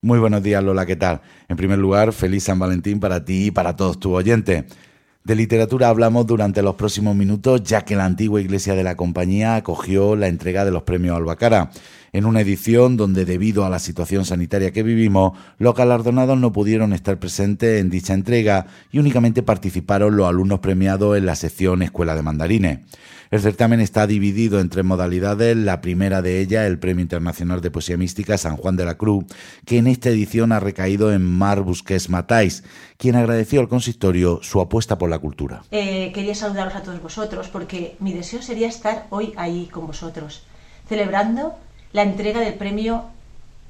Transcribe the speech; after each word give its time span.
Muy 0.00 0.20
buenos 0.20 0.44
días, 0.44 0.62
Lola, 0.62 0.86
¿qué 0.86 0.94
tal? 0.94 1.22
En 1.48 1.56
primer 1.56 1.80
lugar, 1.80 2.12
feliz 2.12 2.44
San 2.44 2.60
Valentín 2.60 3.00
para 3.00 3.24
ti 3.24 3.46
y 3.46 3.50
para 3.50 3.74
todos 3.74 3.98
tus 3.98 4.12
oyentes. 4.12 4.64
De 5.24 5.34
literatura 5.34 5.88
hablamos 5.88 6.26
durante 6.26 6.62
los 6.62 6.76
próximos 6.76 7.14
minutos, 7.14 7.62
ya 7.62 7.82
que 7.82 7.96
la 7.96 8.06
antigua 8.06 8.40
iglesia 8.40 8.74
de 8.74 8.82
la 8.82 8.96
compañía 8.96 9.56
acogió 9.56 10.16
la 10.16 10.28
entrega 10.28 10.64
de 10.64 10.70
los 10.70 10.84
premios 10.84 11.16
Albacara, 11.16 11.70
en 12.12 12.24
una 12.24 12.40
edición 12.40 12.96
donde, 12.96 13.26
debido 13.26 13.66
a 13.66 13.68
la 13.68 13.78
situación 13.78 14.24
sanitaria 14.24 14.72
que 14.72 14.82
vivimos, 14.82 15.32
los 15.58 15.74
galardonados 15.74 16.38
no 16.38 16.52
pudieron 16.52 16.94
estar 16.94 17.18
presentes 17.18 17.80
en 17.80 17.90
dicha 17.90 18.14
entrega 18.14 18.66
y 18.90 18.98
únicamente 18.98 19.42
participaron 19.42 20.16
los 20.16 20.26
alumnos 20.26 20.60
premiados 20.60 21.18
en 21.18 21.26
la 21.26 21.34
sección 21.34 21.82
Escuela 21.82 22.14
de 22.14 22.22
Mandarines. 22.22 22.78
El 23.30 23.40
certamen 23.40 23.80
está 23.80 24.06
dividido 24.06 24.58
en 24.58 24.70
tres 24.70 24.86
modalidades. 24.86 25.54
La 25.54 25.82
primera 25.82 26.22
de 26.22 26.40
ellas, 26.40 26.66
el 26.66 26.78
Premio 26.78 27.02
Internacional 27.02 27.60
de 27.60 27.70
Poesía 27.70 27.98
Mística 27.98 28.38
San 28.38 28.56
Juan 28.56 28.76
de 28.76 28.86
la 28.86 28.96
Cruz, 28.96 29.26
que 29.66 29.76
en 29.76 29.86
esta 29.86 30.08
edición 30.08 30.50
ha 30.50 30.60
recaído 30.60 31.12
en 31.12 31.22
Mar 31.22 31.60
Busquets 31.60 32.08
Matáis, 32.08 32.64
quien 32.96 33.16
agradeció 33.16 33.60
al 33.60 33.68
consistorio 33.68 34.40
su 34.42 34.60
apuesta 34.60 34.96
por 34.96 35.10
la 35.10 35.17
cultura. 35.18 35.62
Eh, 35.70 36.12
quería 36.12 36.34
saludaros 36.34 36.74
a 36.74 36.82
todos 36.82 37.02
vosotros 37.02 37.48
porque 37.48 37.96
mi 38.00 38.12
deseo 38.12 38.42
sería 38.42 38.68
estar 38.68 39.06
hoy 39.10 39.34
ahí 39.36 39.66
con 39.66 39.86
vosotros, 39.86 40.44
celebrando 40.88 41.56
la 41.92 42.02
entrega 42.02 42.40
del 42.40 42.54
Premio 42.54 43.04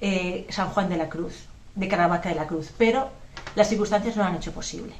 eh, 0.01 0.47
San 0.51 0.69
Juan 0.71 0.89
de 0.89 0.97
la 0.97 1.09
Cruz, 1.09 1.47
de 1.75 1.89
Caravaca 1.89 2.29
de 2.29 2.35
la 2.35 2.47
Cruz, 2.47 2.71
pero 2.77 3.11
las 3.55 3.69
circunstancias 3.69 4.17
no 4.17 4.23
lo 4.23 4.29
han 4.29 4.37
hecho 4.37 4.53
posible. 4.53 4.93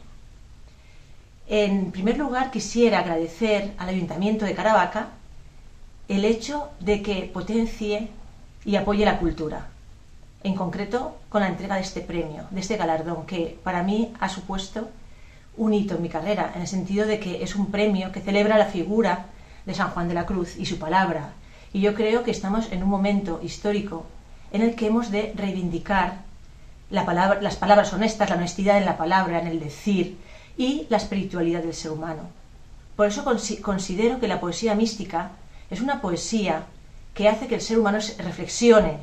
En 1.47 1.93
primer 1.93 2.19
lugar, 2.19 2.51
quisiera 2.51 2.99
agradecer 2.99 3.73
al 3.79 3.89
Ayuntamiento 3.89 4.45
de 4.45 4.55
Caravaca 4.55 5.09
el 6.09 6.25
hecho 6.25 6.69
de 6.81 7.03
que 7.03 7.31
potencie 7.33 8.09
y 8.65 8.77
apoye 8.77 9.05
la 9.05 9.19
cultura, 9.19 9.69
en 10.43 10.55
concreto 10.55 11.17
con 11.29 11.41
la 11.41 11.49
entrega 11.49 11.77
de 11.77 11.83
este 11.83 12.01
premio, 12.01 12.45
de 12.51 12.61
este 12.61 12.77
galardón, 12.77 13.27
que 13.27 13.59
para 13.63 13.83
mí 13.83 14.13
ha 14.21 14.29
supuesto 14.29 14.89
un 15.59 15.75
hito 15.75 15.97
en 15.97 16.03
mi 16.03 16.09
carrera, 16.09 16.53
en 16.55 16.63
el 16.63 16.69
sentido 16.69 17.07
de 17.07 17.21
que 17.21 17.43
es 17.43 17.55
un 17.55 17.67
premio 17.67 18.11
que 18.13 18.21
celebra 18.21 18.57
la 18.57 18.67
figura 18.67 19.27
de 19.67 19.75
San 19.75 19.91
Juan 19.91 20.09
de 20.09 20.15
la 20.15 20.25
Cruz 20.25 20.57
y 20.57 20.65
su 20.65 20.79
palabra. 20.79 21.33
Y 21.73 21.81
yo 21.81 21.95
creo 21.95 22.23
que 22.25 22.31
estamos 22.31 22.73
en 22.73 22.83
un 22.83 22.89
momento 22.89 23.41
histórico 23.43 24.07
en 24.53 24.63
el 24.63 24.75
que 24.75 24.87
hemos 24.87 25.11
de 25.11 25.35
reivindicar 25.37 26.23
las 26.91 27.05
palabras 27.57 27.93
honestas, 27.93 28.31
la 28.31 28.37
honestidad 28.37 28.79
en 28.79 28.87
la 28.87 28.97
palabra, 28.97 29.41
en 29.43 29.47
el 29.47 29.61
decir, 29.61 30.17
y 30.57 30.87
la 30.89 30.97
espiritualidad 30.97 31.63
del 31.63 31.75
ser 31.75 31.91
humano. 31.91 32.23
Por 32.97 33.07
eso 33.07 33.25
considero 33.63 34.19
que 34.21 34.29
la 34.29 34.41
poesía 34.41 34.75
mística 34.75 35.33
es 35.71 35.83
una 35.83 36.01
poesía 36.01 36.65
que 37.13 37.29
hace 37.29 37.47
que 37.47 37.57
el 37.57 37.61
ser 37.61 37.79
humano 37.79 37.99
reflexione 38.19 38.99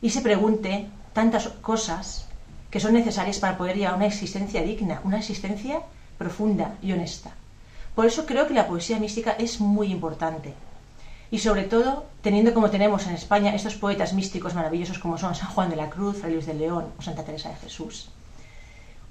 y 0.00 0.10
se 0.10 0.20
pregunte 0.20 0.86
tantas 1.12 1.48
cosas 1.48 2.28
que 2.74 2.80
son 2.80 2.92
necesarias 2.92 3.38
para 3.38 3.56
poder 3.56 3.76
llevar 3.76 3.94
una 3.94 4.06
existencia 4.06 4.60
digna, 4.60 5.00
una 5.04 5.18
existencia 5.18 5.82
profunda 6.18 6.74
y 6.82 6.90
honesta. 6.90 7.30
Por 7.94 8.04
eso 8.04 8.26
creo 8.26 8.48
que 8.48 8.54
la 8.54 8.66
poesía 8.66 8.98
mística 8.98 9.30
es 9.38 9.60
muy 9.60 9.92
importante. 9.92 10.54
Y 11.30 11.38
sobre 11.38 11.62
todo, 11.62 12.04
teniendo 12.20 12.52
como 12.52 12.70
tenemos 12.70 13.06
en 13.06 13.14
España 13.14 13.54
estos 13.54 13.76
poetas 13.76 14.12
místicos 14.12 14.56
maravillosos 14.56 14.98
como 14.98 15.18
son 15.18 15.36
San 15.36 15.50
Juan 15.50 15.70
de 15.70 15.76
la 15.76 15.88
Cruz, 15.88 16.16
Fray 16.18 16.32
Luis 16.32 16.46
de 16.46 16.54
León 16.54 16.86
o 16.98 17.00
Santa 17.00 17.22
Teresa 17.22 17.50
de 17.50 17.54
Jesús. 17.62 18.08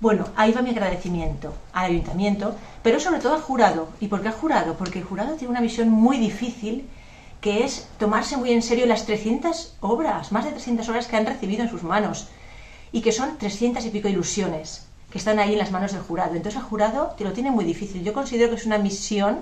Bueno, 0.01 0.27
ahí 0.35 0.51
va 0.51 0.61
mi 0.61 0.71
agradecimiento 0.71 1.53
al 1.71 1.85
ayuntamiento, 1.85 2.55
pero 2.83 2.99
sobre 2.99 3.21
todo 3.21 3.35
al 3.35 3.41
jurado. 3.41 3.87
¿Y 4.01 4.09
por 4.09 4.21
qué 4.21 4.27
al 4.27 4.33
jurado? 4.33 4.73
Porque 4.73 4.99
el 4.99 5.05
jurado 5.05 5.35
tiene 5.35 5.51
una 5.51 5.61
visión 5.61 5.87
muy 5.87 6.17
difícil, 6.17 6.89
que 7.39 7.63
es 7.63 7.87
tomarse 7.97 8.35
muy 8.35 8.51
en 8.51 8.61
serio 8.61 8.85
las 8.87 9.05
300 9.05 9.75
obras, 9.79 10.33
más 10.33 10.43
de 10.43 10.51
300 10.51 10.89
obras 10.89 11.07
que 11.07 11.15
han 11.15 11.25
recibido 11.25 11.63
en 11.63 11.69
sus 11.69 11.83
manos, 11.83 12.27
y 12.93 13.01
que 13.01 13.11
son 13.11 13.37
300 13.37 13.85
y 13.85 13.89
pico 13.89 14.07
ilusiones 14.07 14.87
que 15.11 15.17
están 15.17 15.39
ahí 15.39 15.51
en 15.53 15.59
las 15.59 15.71
manos 15.71 15.91
del 15.91 16.01
jurado. 16.01 16.35
Entonces 16.35 16.61
el 16.61 16.65
jurado 16.65 17.13
te 17.17 17.25
lo 17.25 17.33
tiene 17.33 17.51
muy 17.51 17.65
difícil. 17.65 18.03
Yo 18.03 18.13
considero 18.13 18.49
que 18.49 18.55
es 18.55 18.65
una 18.65 18.77
misión 18.77 19.41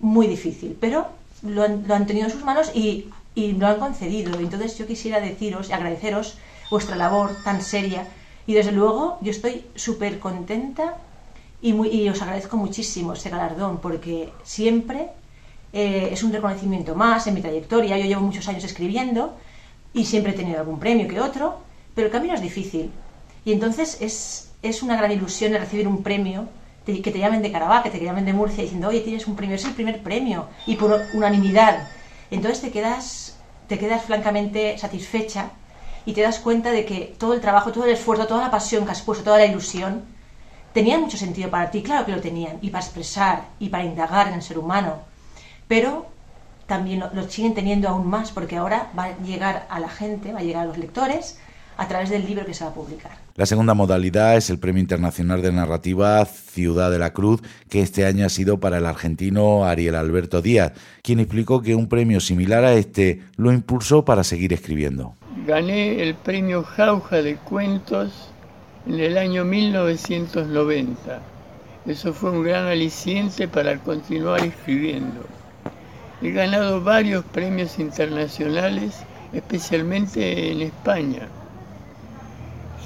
muy 0.00 0.26
difícil, 0.26 0.76
pero 0.80 1.06
lo 1.42 1.62
han, 1.62 2.06
tenido 2.06 2.26
en 2.26 2.32
sus 2.32 2.44
manos 2.44 2.72
y, 2.74 3.10
y 3.36 3.52
lo 3.52 3.68
han 3.68 3.78
concedido. 3.78 4.38
Entonces 4.40 4.76
yo 4.76 4.86
quisiera 4.86 5.20
deciros 5.20 5.68
y 5.68 5.72
agradeceros 5.72 6.38
vuestra 6.70 6.96
labor 6.96 7.36
tan 7.44 7.62
seria 7.62 8.08
y 8.46 8.54
desde 8.54 8.72
luego 8.72 9.18
yo 9.20 9.30
estoy 9.30 9.64
súper 9.74 10.18
contenta 10.18 10.96
y, 11.62 12.08
os 12.08 12.20
agradezco 12.20 12.58
muchísimo 12.58 13.14
este 13.14 13.30
galardón 13.30 13.78
porque 13.78 14.32
siempre 14.42 15.08
eh, 15.72 16.10
es 16.12 16.22
un 16.22 16.30
reconocimiento 16.32 16.94
más 16.94 17.26
en 17.26 17.34
mi 17.34 17.40
trayectoria. 17.40 17.96
Yo 17.96 18.04
llevo 18.04 18.20
muchos 18.20 18.46
años 18.48 18.64
escribiendo 18.64 19.34
y 19.94 20.04
siempre 20.04 20.32
he 20.32 20.36
tenido 20.36 20.60
algún 20.60 20.78
premio 20.78 21.08
que 21.08 21.20
otro, 21.20 21.60
pero 21.94 22.06
el 22.06 22.12
camino 22.12 22.34
es 22.34 22.40
difícil. 22.40 22.90
Y 23.44 23.52
entonces 23.52 23.98
es, 24.00 24.52
es 24.62 24.82
una 24.82 24.96
gran 24.96 25.12
ilusión 25.12 25.52
recibir 25.52 25.86
un 25.86 26.02
premio, 26.02 26.48
que 26.84 27.10
te 27.10 27.18
llamen 27.18 27.42
de 27.42 27.50
Caravaca, 27.50 27.90
que 27.90 27.98
te 27.98 28.04
llamen 28.04 28.26
de 28.26 28.34
Murcia 28.34 28.62
diciendo, 28.62 28.88
oye, 28.88 29.00
tienes 29.00 29.26
un 29.26 29.36
premio, 29.36 29.56
es 29.56 29.64
el 29.64 29.72
primer 29.72 30.02
premio, 30.02 30.48
y 30.66 30.76
por 30.76 31.00
unanimidad. 31.14 31.88
Entonces 32.30 32.60
te 32.60 32.70
quedas, 32.70 33.38
te 33.68 33.78
quedas 33.78 34.04
francamente 34.04 34.76
satisfecha 34.76 35.50
y 36.04 36.12
te 36.12 36.20
das 36.20 36.38
cuenta 36.38 36.70
de 36.72 36.84
que 36.84 37.14
todo 37.18 37.32
el 37.32 37.40
trabajo, 37.40 37.72
todo 37.72 37.84
el 37.84 37.92
esfuerzo, 37.92 38.26
toda 38.26 38.42
la 38.42 38.50
pasión 38.50 38.84
que 38.84 38.92
has 38.92 39.00
puesto, 39.00 39.24
toda 39.24 39.38
la 39.38 39.46
ilusión, 39.46 40.04
tenía 40.74 40.98
mucho 40.98 41.16
sentido 41.16 41.50
para 41.50 41.70
ti, 41.70 41.82
claro 41.82 42.04
que 42.04 42.12
lo 42.12 42.20
tenían, 42.20 42.58
y 42.60 42.68
para 42.68 42.84
expresar 42.84 43.44
y 43.58 43.70
para 43.70 43.84
indagar 43.84 44.28
en 44.28 44.34
el 44.34 44.42
ser 44.42 44.58
humano, 44.58 44.98
pero 45.68 46.06
también 46.66 47.00
lo, 47.00 47.28
siguen 47.30 47.54
teniendo 47.54 47.88
aún 47.88 48.08
más 48.08 48.30
porque 48.32 48.56
ahora 48.56 48.90
va 48.98 49.04
a 49.04 49.18
llegar 49.18 49.66
a 49.70 49.80
la 49.80 49.88
gente, 49.88 50.32
va 50.32 50.40
a 50.40 50.42
llegar 50.42 50.64
a 50.64 50.66
los 50.66 50.78
lectores 50.78 51.38
a 51.76 51.88
través 51.88 52.10
del 52.10 52.24
libro 52.24 52.46
que 52.46 52.54
se 52.54 52.64
va 52.64 52.70
a 52.70 52.74
publicar. 52.74 53.12
La 53.36 53.46
segunda 53.46 53.74
modalidad 53.74 54.36
es 54.36 54.50
el 54.50 54.58
Premio 54.58 54.80
Internacional 54.80 55.42
de 55.42 55.52
Narrativa 55.52 56.24
Ciudad 56.24 56.90
de 56.90 56.98
la 56.98 57.12
Cruz, 57.12 57.40
que 57.68 57.82
este 57.82 58.06
año 58.06 58.26
ha 58.26 58.28
sido 58.28 58.60
para 58.60 58.78
el 58.78 58.86
argentino 58.86 59.64
Ariel 59.64 59.96
Alberto 59.96 60.40
Díaz, 60.40 60.72
quien 61.02 61.20
explicó 61.20 61.62
que 61.62 61.74
un 61.74 61.88
premio 61.88 62.20
similar 62.20 62.64
a 62.64 62.74
este 62.74 63.22
lo 63.36 63.52
impulsó 63.52 64.04
para 64.04 64.24
seguir 64.24 64.52
escribiendo 64.52 65.16
gané 65.46 66.02
el 66.02 66.14
premio 66.14 66.62
Jauja 66.62 67.20
de 67.20 67.36
Cuentos 67.36 68.30
en 68.86 68.98
el 68.98 69.18
año 69.18 69.44
1990. 69.44 71.20
Eso 71.86 72.14
fue 72.14 72.30
un 72.30 72.42
gran 72.42 72.66
aliciente 72.66 73.46
para 73.46 73.76
continuar 73.78 74.40
escribiendo. 74.40 75.26
He 76.22 76.30
ganado 76.30 76.82
varios 76.82 77.24
premios 77.26 77.78
internacionales, 77.78 79.02
especialmente 79.34 80.50
en 80.50 80.62
España. 80.62 81.28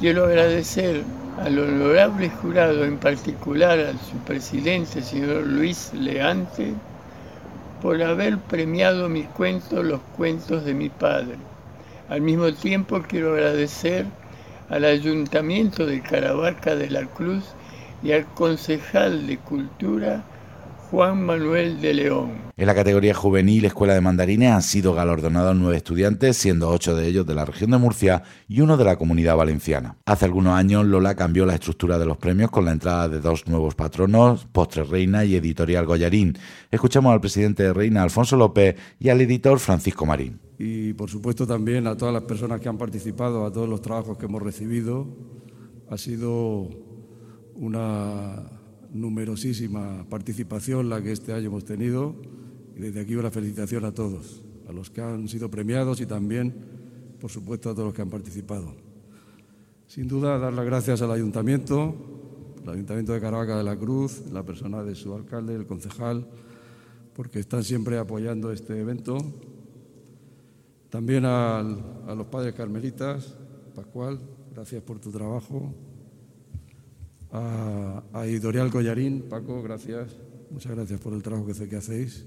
Quiero 0.01 0.27
agradecer 0.27 1.03
al 1.43 1.59
honorable 1.59 2.31
jurado, 2.31 2.85
en 2.85 2.99
particular 2.99 3.81
a 3.81 3.93
su 3.95 4.17
presidente, 4.25 5.03
señor 5.03 5.45
Luis 5.45 5.93
Leante, 5.93 6.73
por 7.83 8.01
haber 8.01 8.39
premiado 8.39 9.09
mis 9.09 9.27
cuentos, 9.27 9.85
los 9.85 10.01
cuentos 10.17 10.65
de 10.65 10.73
mi 10.73 10.89
padre. 10.89 11.35
Al 12.09 12.21
mismo 12.21 12.53
tiempo 12.53 13.03
quiero 13.09 13.33
agradecer 13.33 14.07
al 14.69 14.85
Ayuntamiento 14.85 15.85
de 15.85 16.01
Caravaca 16.01 16.77
de 16.77 16.91
la 16.91 17.05
Cruz 17.07 17.43
y 18.01 18.13
al 18.13 18.25
concejal 18.35 19.27
de 19.27 19.39
Cultura 19.39 20.23
Juan 20.91 21.23
Manuel 21.23 21.83
de 21.83 21.93
León. 21.93 22.49
En 22.57 22.67
la 22.67 22.75
categoría 22.75 23.13
juvenil 23.13 23.67
Escuela 23.67 23.93
de 23.93 24.01
Mandarines 24.01 24.53
han 24.53 24.63
sido 24.63 24.95
galardonados 24.95 25.55
nueve 25.55 25.77
estudiantes, 25.77 26.39
siendo 26.39 26.71
ocho 26.71 26.97
de 26.97 27.07
ellos 27.07 27.27
de 27.27 27.35
la 27.35 27.45
región 27.45 27.73
de 27.73 27.79
Murcia 27.79 28.23
y 28.49 28.63
uno 28.63 28.79
de 28.79 28.85
la 28.85 28.97
comunidad 28.97 29.37
valenciana. 29.37 29.97
Hace 30.07 30.25
algunos 30.25 30.55
años 30.55 30.87
Lola 30.87 31.15
cambió 31.15 31.45
la 31.45 31.55
estructura 31.55 31.99
de 31.99 32.07
los 32.07 32.17
premios 32.17 32.51
con 32.51 32.65
la 32.65 32.73
entrada 32.73 33.11
de 33.11 33.21
dos 33.21 33.47
nuevos 33.47 33.75
patronos, 33.75 34.47
Postre 34.47 34.83
Reina 34.83 35.27
y 35.27 35.37
Editorial 35.37 35.85
Goyarín. 35.85 36.39
Escuchamos 36.71 37.13
al 37.13 37.21
presidente 37.21 37.65
de 37.65 37.75
Reina, 37.75 38.03
Alfonso 38.03 38.39
López, 38.39 38.75
y 38.99 39.11
al 39.11 39.21
editor 39.21 39.59
Francisco 39.59 40.07
Marín 40.07 40.41
y 40.61 40.93
por 40.95 41.09
supuesto 41.09 41.47
también 41.47 41.87
a 41.87 41.97
todas 41.97 42.13
las 42.13 42.25
personas 42.25 42.61
que 42.61 42.69
han 42.69 42.79
participado, 42.79 43.47
a 43.47 43.53
todos 43.53 43.69
los 43.69 43.81
trabajos 43.81 44.19
que 44.19 44.27
hemos 44.27 44.43
recibido. 44.43 45.07
Ha 45.89 45.97
sido 45.97 46.69
una 47.55 48.58
numerosísima 48.93 50.07
participación 50.09 50.89
la 50.89 51.03
que 51.03 51.13
este 51.13 51.33
año 51.33 51.47
hemos 51.47 51.65
tenido 51.65 52.15
y 52.77 52.81
desde 52.81 53.01
aquí 53.01 53.17
una 53.17 53.31
felicitación 53.31 53.85
a 53.85 53.93
todos, 53.93 54.43
a 54.69 54.73
los 54.73 54.91
que 54.91 55.01
han 55.01 55.29
sido 55.29 55.51
premiados 55.51 56.01
y 56.01 56.07
también, 56.07 56.55
por 57.21 57.31
supuesto, 57.31 57.71
a 57.71 57.75
todos 57.75 57.87
los 57.87 57.95
que 57.95 58.03
han 58.03 58.11
participado. 58.11 58.75
Sin 59.87 60.07
duda, 60.07 60.39
dar 60.39 60.53
las 60.53 60.65
gracias 60.65 61.03
al 61.03 61.11
Ayuntamiento, 61.11 61.95
al 62.65 62.75
Ayuntamiento 62.75 63.13
de 63.13 63.21
Caravaca 63.21 63.57
de 63.57 63.65
la 63.65 63.77
Cruz, 63.77 64.23
la 64.33 64.45
persona 64.45 64.83
de 64.83 64.95
su 64.95 65.15
alcalde, 65.15 65.55
el 65.55 65.67
concejal, 65.67 66.27
porque 67.15 67.41
están 67.41 67.65
siempre 67.65 67.99
apoyando 67.99 68.53
este 68.53 68.79
evento 68.79 69.19
también 70.91 71.25
a 71.27 71.63
los 72.17 72.27
padres 72.29 72.55
carmelitas, 72.55 73.37
Pascual, 73.75 74.19
gracias 74.53 74.83
por 74.83 74.99
tu 74.99 75.13
trabajo. 75.13 75.73
A, 77.31 78.25
Editorial 78.25 78.71
Collarín, 78.71 79.23
Paco, 79.29 79.63
gracias. 79.63 80.17
Muchas 80.51 80.75
gracias 80.75 81.01
por 81.01 81.13
el 81.13 81.23
trabajo 81.23 81.47
que 81.47 81.55
sé 81.55 81.69
que 81.69 81.77
hacéis. 81.77 82.25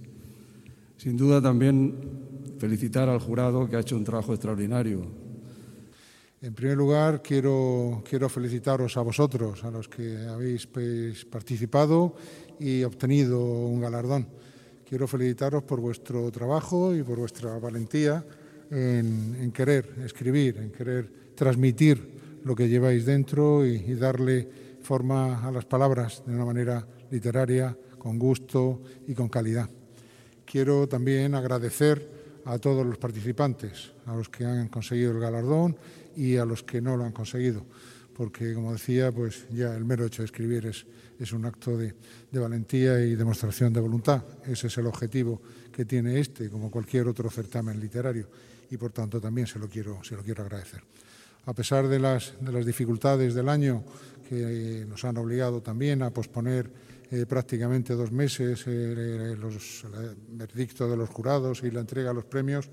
Sin 0.98 1.18
duda 1.18 1.42
también 1.42 1.96
felicitar 2.60 3.10
al 3.10 3.20
jurado 3.20 3.68
que 3.68 3.76
ha 3.76 3.80
hecho 3.80 3.98
un 3.98 4.04
trabajo 4.04 4.34
extraordinario. 4.34 5.02
En 6.44 6.54
primer 6.54 6.78
lugar, 6.78 7.22
quiero, 7.24 8.04
quiero 8.08 8.30
felicitaros 8.30 8.96
a 8.98 9.02
vosotros, 9.02 9.64
a 9.64 9.72
los 9.72 9.88
que 9.88 10.18
habéis 10.28 10.68
pues, 10.68 11.26
participado 11.26 12.16
y 12.60 12.84
obtenido 12.84 13.44
un 13.44 13.82
galardón. 13.82 14.28
Quiero 14.88 15.08
felicitaros 15.08 15.64
por 15.64 15.80
vuestro 15.80 16.30
trabajo 16.32 16.96
y 16.96 17.02
por 17.02 17.18
vuestra 17.18 17.58
valentía 17.58 18.24
en, 18.70 19.52
querer 19.52 19.96
escribir, 20.04 20.58
en 20.58 20.72
querer 20.72 21.12
transmitir 21.36 22.42
lo 22.44 22.56
que 22.56 22.70
lleváis 22.70 23.06
dentro 23.06 23.66
y, 23.66 23.76
y 23.76 23.96
darle 23.96 24.61
forma 24.92 25.48
a 25.48 25.52
las 25.52 25.64
palabras 25.64 26.22
de 26.26 26.36
una 26.36 26.44
manera 26.44 26.86
literaria, 27.12 27.78
con 27.98 28.20
gusto 28.20 28.82
y 29.08 29.14
con 29.14 29.30
calidad. 29.30 29.70
Quiero 30.44 30.86
también 30.86 31.34
agradecer 31.34 32.42
a 32.44 32.58
todos 32.60 32.86
los 32.86 32.98
participantes, 32.98 33.94
a 34.06 34.14
los 34.14 34.28
que 34.28 34.44
han 34.44 34.68
conseguido 34.68 35.14
el 35.14 35.22
galardón 35.22 35.78
y 36.18 36.36
a 36.36 36.44
los 36.44 36.64
que 36.64 36.82
no 36.82 36.98
lo 36.98 37.06
han 37.06 37.14
conseguido, 37.14 37.66
porque, 38.14 38.54
como 38.54 38.74
decía, 38.74 39.14
pues 39.14 39.48
ya 39.50 39.74
el 39.78 39.86
mero 39.86 40.06
hecho 40.06 40.24
de 40.24 40.26
escribir 40.26 40.66
es, 40.66 40.86
es 41.18 41.32
un 41.32 41.46
acto 41.46 41.78
de, 41.78 41.96
de, 42.30 42.40
valentía 42.42 43.00
y 43.00 43.16
demostración 43.16 43.72
de 43.72 43.80
voluntad. 43.80 44.22
Ese 44.46 44.68
es 44.68 44.78
el 44.78 44.88
objetivo 44.88 45.42
que 45.72 45.86
tiene 45.86 46.20
este, 46.20 46.50
como 46.50 46.70
cualquier 46.70 47.08
otro 47.08 47.30
certamen 47.30 47.80
literario, 47.80 48.28
y 48.70 48.76
por 48.76 48.92
tanto 48.92 49.22
también 49.22 49.48
se 49.48 49.58
lo 49.58 49.70
quiero, 49.70 50.04
se 50.04 50.18
lo 50.18 50.22
quiero 50.22 50.44
agradecer. 50.44 50.84
A 51.46 51.54
pesar 51.54 51.88
de 51.88 52.00
las, 52.00 52.34
de 52.40 52.52
las 52.52 52.66
dificultades 52.66 53.34
del 53.34 53.50
año 53.50 53.84
que 54.30 54.86
nos 54.88 55.04
han 55.04 55.18
obligado 55.18 55.62
también 55.62 56.04
a 56.04 56.12
posponer 56.12 56.72
eh, 57.12 57.26
prácticamente 57.26 57.94
dos 57.94 58.12
meses 58.12 58.64
eh, 58.68 59.36
los, 59.38 59.84
el 59.84 60.90
de 60.90 60.98
los 60.98 61.10
jurados 61.10 61.64
y 61.64 61.72
la 61.72 61.82
entrega 61.82 62.10
de 62.10 62.16
los 62.16 62.26
premios, 62.26 62.70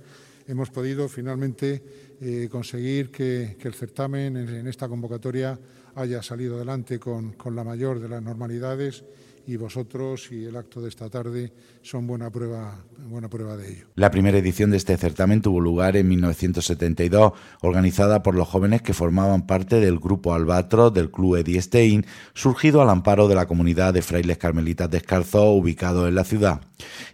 hemos 0.47 0.70
podido 0.70 1.09
finalmente 1.09 1.82
eh, 2.20 2.49
conseguir 2.49 3.11
que, 3.11 3.56
el 3.61 3.75
certamen 3.75 4.37
en, 4.37 4.67
esta 4.69 4.87
convocatoria 4.88 5.59
haya 5.97 6.23
salido 6.23 6.56
adelante 6.56 7.00
con 7.00 7.35
la 7.56 7.64
mayor 7.64 7.99
de 7.99 8.09
las 8.09 8.23
normalidades 8.23 9.03
y 9.49 9.56
vosotros 9.56 10.31
y 10.31 10.45
el 10.45 10.56
acto 10.56 10.83
de 10.83 10.91
esta 10.91 11.09
tarde 11.09 11.50
son 11.81 12.06
buena 12.06 12.29
prueba, 12.29 12.85
buena 12.99 13.31
prueba 13.31 13.56
de 13.56 13.73
ello. 13.73 13.87
La 13.95 14.11
primera 14.11 14.37
edición 14.37 14.71
de 14.71 14.77
este 14.77 14.95
certamen 14.99 15.41
tuvo 15.41 15.59
lugar 15.59 15.97
en 15.97 16.06
1972, 16.06 17.33
organizada 17.62 18.23
por 18.23 18.35
los 18.35 18.47
jóvenes 18.47 18.83
que 18.83 18.93
formaban 18.93 19.47
parte 19.47 19.81
del 19.81 19.99
grupo 20.00 20.35
Albatros 20.35 20.93
del 20.93 21.11
Club 21.11 21.37
Ediestein, 21.37 22.05
surgido 22.35 22.83
al 22.83 22.91
amparo 22.91 23.27
de 23.27 23.37
la 23.37 23.47
comunidad 23.47 23.95
de 23.95 24.03
frailes 24.03 24.37
carmelitas 24.37 24.91
descalzos 24.91 25.59
ubicado 25.59 26.06
en 26.06 26.15
la 26.15 26.25
ciudad. 26.25 26.61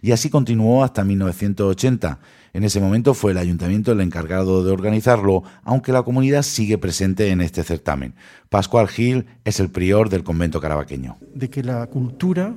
Y 0.01 0.11
así 0.11 0.29
continuó 0.29 0.83
hasta 0.83 1.05
1980 1.05 2.19
en 2.55 2.63
ese 2.63 2.79
momento 2.79 3.13
fue 3.13 3.33
el 3.33 3.37
ayuntamiento 3.37 3.91
el 3.91 3.99
encargado 3.99 4.63
de 4.63 4.71
organizarlo, 4.71 5.43
aunque 5.63 5.91
la 5.91 6.03
comunidad 6.03 6.41
sigue 6.41 6.77
presente 6.77 7.27
en 7.27 7.41
este 7.41 7.65
certamen. 7.65 8.15
Pascual 8.47 8.87
Gil 8.87 9.25
es 9.43 9.59
el 9.59 9.69
prior 9.69 10.07
del 10.07 10.23
convento 10.23 10.61
carabaqueño. 10.61 11.17
De 11.33 11.49
que 11.49 11.61
la 11.61 11.85
cultura 11.87 12.53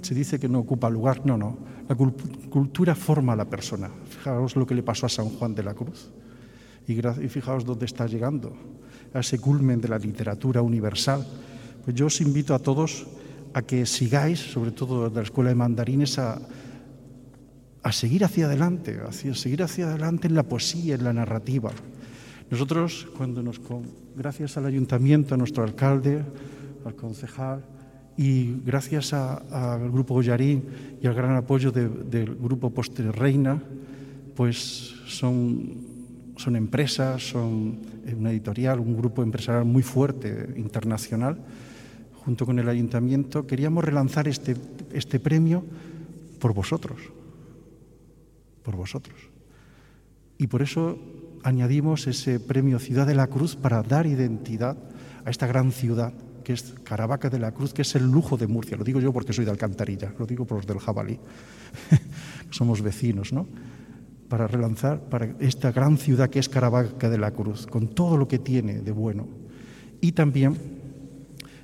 se 0.00 0.14
dice 0.14 0.38
que 0.38 0.48
no 0.48 0.60
ocupa 0.60 0.88
lugar, 0.88 1.26
no, 1.26 1.36
no. 1.36 1.58
La 1.88 1.96
cultura 1.96 2.94
forma 2.94 3.32
a 3.32 3.36
la 3.36 3.46
persona. 3.46 3.90
Fijaos 4.10 4.54
lo 4.54 4.64
que 4.64 4.76
le 4.76 4.84
pasó 4.84 5.06
a 5.06 5.08
San 5.08 5.28
Juan 5.28 5.56
de 5.56 5.64
la 5.64 5.74
Cruz. 5.74 6.12
Y, 6.86 6.94
fijaos 7.28 7.64
dónde 7.64 7.86
está 7.86 8.06
llegando, 8.06 8.56
a 9.12 9.18
ese 9.18 9.40
culmen 9.40 9.80
de 9.80 9.88
la 9.88 9.98
literatura 9.98 10.62
universal. 10.62 11.26
Pues 11.84 11.96
yo 11.96 12.06
os 12.06 12.20
invito 12.20 12.54
a 12.54 12.60
todos 12.60 13.08
a 13.54 13.62
que 13.62 13.86
sigáis, 13.86 14.38
sobre 14.38 14.70
todo 14.70 15.10
de 15.10 15.16
la 15.16 15.22
Escuela 15.22 15.50
de 15.50 15.56
Mandarines, 15.56 16.20
a, 16.20 16.40
a 17.82 17.92
seguir 17.92 18.24
hacia 18.24 18.46
adelante, 18.46 19.00
a 19.06 19.12
seguir 19.12 19.62
hacia 19.62 19.86
adelante 19.86 20.28
en 20.28 20.34
la 20.34 20.44
poesía, 20.44 20.94
en 20.94 21.04
la 21.04 21.12
narrativa. 21.12 21.72
Nosotros, 22.50 23.08
cuando 23.16 23.42
nos, 23.42 23.60
gracias 24.16 24.56
al 24.56 24.66
ayuntamiento, 24.66 25.34
a 25.34 25.38
nuestro 25.38 25.64
alcalde, 25.64 26.22
al 26.84 26.94
concejal 26.94 27.64
y 28.16 28.60
gracias 28.64 29.12
al 29.14 29.90
grupo 29.90 30.14
Goyarín 30.14 30.64
y 31.00 31.06
al 31.06 31.14
gran 31.14 31.34
apoyo 31.34 31.72
de, 31.72 31.88
del 31.88 32.34
grupo 32.34 32.70
Postre 32.70 33.10
Reina, 33.10 33.60
pues 34.36 34.94
son, 35.06 36.32
son 36.36 36.56
empresas, 36.56 37.30
son 37.30 37.78
una 38.16 38.30
editorial, 38.30 38.80
un 38.80 38.96
grupo 38.96 39.22
empresarial 39.22 39.64
muy 39.64 39.82
fuerte, 39.82 40.54
internacional, 40.56 41.38
junto 42.24 42.46
con 42.46 42.58
el 42.58 42.68
ayuntamiento, 42.68 43.46
queríamos 43.46 43.82
relanzar 43.84 44.28
este, 44.28 44.56
este 44.92 45.18
premio 45.18 45.64
por 46.38 46.54
vosotros, 46.54 47.00
por 48.62 48.76
vosotros. 48.76 49.16
Y 50.38 50.46
por 50.46 50.62
eso 50.62 50.98
añadimos 51.44 52.06
ese 52.06 52.40
premio 52.40 52.78
Ciudad 52.78 53.06
de 53.06 53.14
la 53.14 53.26
Cruz 53.26 53.56
para 53.56 53.82
dar 53.82 54.06
identidad 54.06 54.76
a 55.24 55.30
esta 55.30 55.46
gran 55.46 55.72
ciudad 55.72 56.12
que 56.42 56.52
es 56.52 56.74
Caravaca 56.82 57.30
de 57.30 57.38
la 57.38 57.52
Cruz, 57.52 57.72
que 57.72 57.82
es 57.82 57.94
el 57.94 58.10
lujo 58.10 58.36
de 58.36 58.48
Murcia. 58.48 58.76
Lo 58.76 58.84
digo 58.84 59.00
yo 59.00 59.12
porque 59.12 59.32
soy 59.32 59.44
de 59.44 59.52
Alcantarilla, 59.52 60.12
lo 60.18 60.26
digo 60.26 60.44
por 60.44 60.58
los 60.58 60.66
del 60.66 60.78
jabalí. 60.78 61.18
Somos 62.50 62.82
vecinos, 62.82 63.32
¿no? 63.32 63.46
Para 64.28 64.48
relanzar 64.48 65.00
para 65.08 65.36
esta 65.38 65.70
gran 65.70 65.98
ciudad 65.98 66.30
que 66.30 66.40
es 66.40 66.48
Caravaca 66.48 67.08
de 67.08 67.18
la 67.18 67.30
Cruz, 67.30 67.66
con 67.66 67.88
todo 67.88 68.16
lo 68.16 68.26
que 68.26 68.38
tiene 68.38 68.80
de 68.80 68.90
bueno. 68.90 69.28
Y 70.00 70.12
también, 70.12 70.56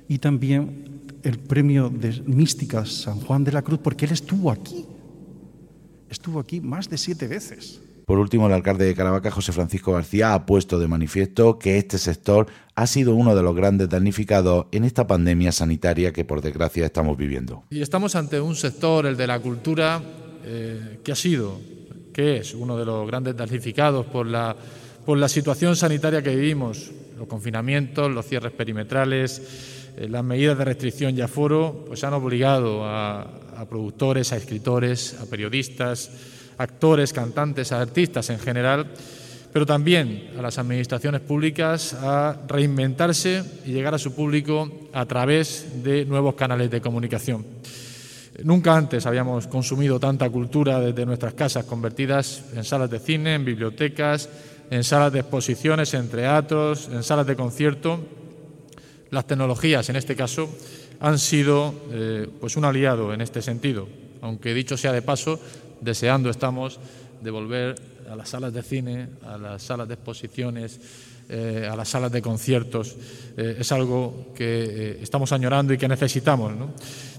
y 0.07 0.19
también 0.19 1.01
el 1.23 1.39
premio 1.39 1.89
de 1.89 2.21
mística 2.25 2.85
San 2.85 3.19
Juan 3.19 3.43
de 3.43 3.51
la 3.51 3.61
Cruz, 3.61 3.79
porque 3.83 4.05
él 4.05 4.13
estuvo 4.13 4.51
aquí 4.51 4.85
estuvo 6.09 6.39
aquí 6.39 6.61
más 6.61 6.89
de 6.89 6.97
siete 6.97 7.27
veces. 7.27 7.79
Por 8.05 8.17
último, 8.17 8.47
el 8.47 8.53
alcalde 8.53 8.85
de 8.85 8.95
Caravaca, 8.95 9.29
José 9.29 9.51
Francisco 9.51 9.93
García, 9.93 10.33
ha 10.33 10.47
puesto 10.47 10.79
de 10.79 10.87
manifiesto 10.87 11.59
que 11.59 11.77
este 11.77 11.99
sector 11.99 12.47
ha 12.73 12.87
sido 12.87 13.13
uno 13.13 13.35
de 13.35 13.43
los 13.43 13.55
grandes 13.55 13.87
damnificados 13.87 14.65
en 14.71 14.83
esta 14.83 15.05
pandemia 15.05 15.51
sanitaria 15.51 16.11
que 16.11 16.25
por 16.25 16.41
desgracia 16.41 16.87
estamos 16.87 17.17
viviendo. 17.17 17.65
Y 17.69 17.83
estamos 17.83 18.15
ante 18.15 18.41
un 18.41 18.55
sector, 18.55 19.05
el 19.05 19.15
de 19.15 19.27
la 19.27 19.39
cultura, 19.39 20.01
eh, 20.43 20.99
que 21.03 21.11
ha 21.11 21.15
sido, 21.15 21.59
que 22.11 22.37
es 22.37 22.55
uno 22.55 22.77
de 22.77 22.85
los 22.85 23.05
grandes 23.05 23.37
damnificados 23.37 24.07
por 24.07 24.25
la, 24.25 24.55
por 25.05 25.19
la 25.19 25.29
situación 25.29 25.75
sanitaria 25.75 26.23
que 26.23 26.35
vivimos, 26.35 26.89
los 27.15 27.27
confinamientos, 27.27 28.09
los 28.09 28.25
cierres 28.25 28.53
perimetrales, 28.53 29.93
eh, 29.97 30.07
las 30.09 30.23
medidas 30.23 30.57
de 30.57 30.65
restricción 30.65 31.15
y 31.15 31.21
aforo, 31.21 31.85
pues 31.85 32.03
han 32.03 32.13
obligado 32.13 32.85
a, 32.85 33.27
a 33.59 33.65
productores, 33.65 34.31
a 34.31 34.37
escritores, 34.37 35.17
a 35.21 35.25
periodistas, 35.25 36.09
actores, 36.57 37.11
cantantes, 37.11 37.73
a 37.73 37.81
artistas 37.81 38.29
en 38.29 38.39
general, 38.39 38.87
pero 39.51 39.65
también 39.65 40.31
a 40.37 40.41
las 40.41 40.57
administraciones 40.57 41.19
públicas 41.19 41.93
a 41.93 42.39
reinventarse 42.47 43.43
y 43.65 43.71
llegar 43.73 43.93
a 43.93 43.99
su 43.99 44.15
público 44.15 44.71
a 44.93 45.05
través 45.05 45.83
de 45.83 46.05
nuevos 46.05 46.35
canales 46.35 46.71
de 46.71 46.79
comunicación. 46.79 47.45
Nunca 48.45 48.77
antes 48.77 49.05
habíamos 49.05 49.47
consumido 49.47 49.99
tanta 49.99 50.29
cultura 50.29 50.79
desde 50.79 51.05
nuestras 51.05 51.33
casas, 51.33 51.65
convertidas 51.65 52.43
en 52.55 52.63
salas 52.63 52.89
de 52.89 52.99
cine, 52.99 53.35
en 53.35 53.43
bibliotecas, 53.43 54.29
en 54.71 54.85
salas 54.85 55.11
de 55.11 55.19
exposiciones, 55.19 55.93
en 55.93 56.07
teatros, 56.07 56.87
en 56.93 57.03
salas 57.03 57.27
de 57.27 57.35
concierto. 57.35 57.99
Las 59.09 59.27
tecnologías, 59.27 59.89
en 59.89 59.97
este 59.97 60.15
caso, 60.15 60.47
han 60.99 61.17
sido 61.17 61.73
eh, 61.91 62.27
pues 62.39 62.57
un 62.57 62.65
aliado 62.65 63.13
en 63.13 63.21
este 63.21 63.41
sentido, 63.41 63.87
aunque 64.21 64.53
dicho 64.53 64.77
sea 64.77 64.91
de 64.91 65.01
paso, 65.01 65.39
deseando 65.81 66.29
estamos 66.29 66.79
de 67.21 67.31
volver 67.31 67.75
a 68.09 68.15
las 68.15 68.29
salas 68.29 68.53
de 68.53 68.63
cine, 68.63 69.07
a 69.25 69.37
las 69.37 69.63
salas 69.63 69.87
de 69.87 69.93
exposiciones, 69.93 70.79
eh, 71.29 71.69
a 71.71 71.75
las 71.75 71.87
salas 71.87 72.11
de 72.11 72.21
conciertos. 72.21 72.97
Eh, 73.37 73.57
es 73.59 73.71
algo 73.71 74.33
que 74.35 74.99
estamos 75.01 75.31
añorando 75.31 75.73
y 75.73 75.77
que 75.77 75.87
necesitamos. 75.87 76.53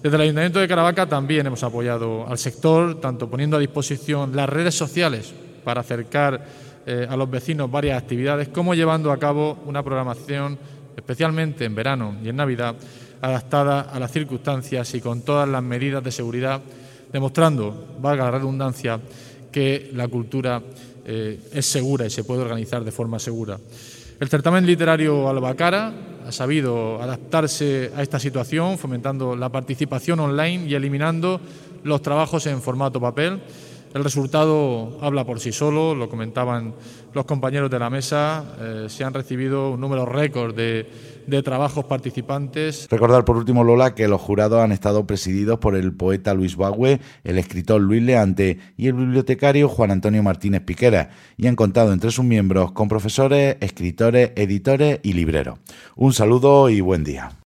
Desde 0.02 0.16
el 0.16 0.22
Ayuntamiento 0.22 0.58
de 0.58 0.68
Caravaca 0.68 1.08
también 1.08 1.46
hemos 1.46 1.62
apoyado 1.62 2.26
al 2.26 2.38
sector, 2.38 3.00
tanto 3.00 3.30
poniendo 3.30 3.56
a 3.56 3.60
disposición 3.60 4.34
las 4.34 4.48
redes 4.48 4.74
sociales 4.74 5.32
para 5.64 5.80
acercar 5.80 6.70
a 7.08 7.14
los 7.14 7.30
vecinos 7.30 7.70
varias 7.70 8.02
actividades, 8.02 8.48
como 8.48 8.74
llevando 8.74 9.12
a 9.12 9.18
cabo 9.18 9.58
una 9.66 9.82
programación, 9.84 10.58
especialmente 10.96 11.64
en 11.66 11.74
verano 11.74 12.16
y 12.24 12.30
en 12.30 12.36
Navidad, 12.36 12.74
adaptada 13.20 13.82
a 13.82 13.98
las 13.98 14.12
circunstancias 14.12 14.94
y 14.94 15.00
con 15.00 15.22
todas 15.22 15.48
las 15.48 15.62
medidas 15.62 16.02
de 16.02 16.12
seguridad, 16.12 16.60
demostrando, 17.12 17.96
valga 18.00 18.24
la 18.24 18.30
redundancia, 18.32 19.00
que 19.50 19.90
la 19.94 20.08
cultura 20.08 20.62
eh, 21.04 21.38
es 21.52 21.66
segura 21.66 22.06
y 22.06 22.10
se 22.10 22.24
puede 22.24 22.42
organizar 22.42 22.84
de 22.84 22.92
forma 22.92 23.18
segura. 23.18 23.58
El 24.20 24.28
certamen 24.28 24.66
literario 24.66 25.28
Albacara 25.28 25.92
ha 26.26 26.32
sabido 26.32 27.02
adaptarse 27.02 27.90
a 27.96 28.02
esta 28.02 28.20
situación, 28.20 28.78
fomentando 28.78 29.34
la 29.34 29.48
participación 29.48 30.20
online 30.20 30.66
y 30.68 30.74
eliminando 30.74 31.40
los 31.84 32.02
trabajos 32.02 32.46
en 32.46 32.60
formato 32.60 33.00
papel. 33.00 33.40
El 33.94 34.04
resultado 34.04 34.98
habla 35.00 35.24
por 35.24 35.40
sí 35.40 35.52
solo, 35.52 35.94
lo 35.94 36.08
comentaban 36.08 36.74
los 37.12 37.24
compañeros 37.24 37.70
de 37.70 37.78
la 37.78 37.90
mesa, 37.90 38.44
eh, 38.60 38.86
se 38.88 39.02
han 39.02 39.14
recibido 39.14 39.72
un 39.72 39.80
número 39.80 40.06
récord 40.06 40.54
de, 40.54 40.88
de 41.26 41.42
trabajos 41.42 41.84
participantes. 41.84 42.86
Recordar 42.90 43.24
por 43.24 43.36
último, 43.36 43.64
Lola, 43.64 43.94
que 43.94 44.06
los 44.06 44.20
jurados 44.20 44.60
han 44.60 44.72
estado 44.72 45.06
presididos 45.06 45.58
por 45.58 45.74
el 45.74 45.92
poeta 45.92 46.34
Luis 46.34 46.56
Bagüe, 46.56 47.00
el 47.24 47.38
escritor 47.38 47.80
Luis 47.80 48.02
Leante 48.02 48.58
y 48.76 48.86
el 48.86 48.94
bibliotecario 48.94 49.68
Juan 49.68 49.90
Antonio 49.90 50.22
Martínez 50.22 50.62
Piquera, 50.62 51.10
y 51.36 51.48
han 51.48 51.56
contado 51.56 51.92
entre 51.92 52.10
sus 52.10 52.24
miembros 52.24 52.72
con 52.72 52.88
profesores, 52.88 53.56
escritores, 53.60 54.32
editores 54.36 55.00
y 55.02 55.14
libreros. 55.14 55.58
Un 55.96 56.12
saludo 56.12 56.68
y 56.68 56.80
buen 56.80 57.02
día. 57.02 57.32